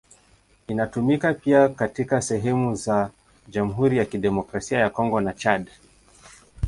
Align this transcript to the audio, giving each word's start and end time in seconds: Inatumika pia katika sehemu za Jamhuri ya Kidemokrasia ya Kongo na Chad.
Inatumika 0.67 1.33
pia 1.33 1.69
katika 1.69 2.21
sehemu 2.21 2.75
za 2.75 3.11
Jamhuri 3.47 3.97
ya 3.97 4.05
Kidemokrasia 4.05 4.79
ya 4.79 4.89
Kongo 4.89 5.21
na 5.21 5.33
Chad. 5.33 5.69